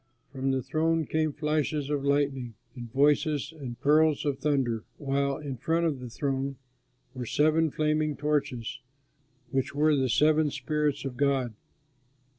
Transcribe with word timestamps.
From 0.31 0.49
the 0.49 0.63
throne 0.63 1.05
came 1.05 1.31
flashes 1.31 1.91
of 1.91 2.03
lightning 2.03 2.55
and 2.75 2.91
voices 2.91 3.53
and 3.55 3.79
peals 3.83 4.25
of 4.25 4.39
thunder, 4.39 4.83
while 4.97 5.37
in 5.37 5.57
front 5.57 5.85
of 5.85 5.99
the 5.99 6.09
throne 6.09 6.55
were 7.13 7.27
seven 7.27 7.69
flaming 7.69 8.17
torches, 8.17 8.79
which 9.51 9.75
were 9.75 9.95
the 9.95 10.09
seven 10.09 10.49
spirits 10.49 11.05
of 11.05 11.17
God. 11.17 11.53